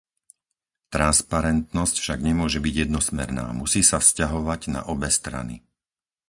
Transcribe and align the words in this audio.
Transparentnosť 0.95 1.95
však 2.01 2.19
nemôže 2.29 2.57
byť 2.65 2.75
jednosmerná, 2.89 3.45
musí 3.61 3.81
sa 3.89 3.97
vzťahovať 4.05 4.61
na 4.81 4.81
obe 4.93 5.09
strany. 5.17 5.55